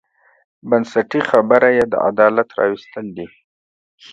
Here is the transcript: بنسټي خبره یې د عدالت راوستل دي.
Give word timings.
بنسټي 0.69 1.21
خبره 1.29 1.69
یې 1.77 1.83
د 1.91 1.95
عدالت 2.07 2.49
راوستل 2.59 3.05
دي. 3.17 3.27